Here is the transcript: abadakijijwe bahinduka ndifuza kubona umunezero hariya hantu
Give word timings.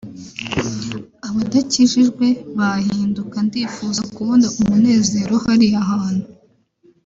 abadakijijwe 1.27 2.27
bahinduka 2.57 3.37
ndifuza 3.47 4.01
kubona 4.15 4.45
umunezero 4.59 5.33
hariya 5.45 5.79
hantu 5.89 6.27